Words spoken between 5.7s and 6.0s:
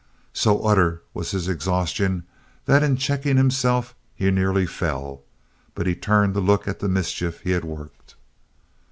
but he